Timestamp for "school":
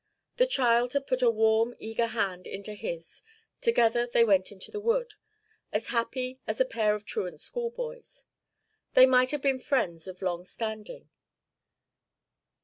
7.39-7.69